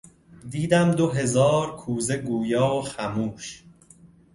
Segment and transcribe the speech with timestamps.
[0.49, 3.63] ...دیدم دو هزار کوزه گویا و خموش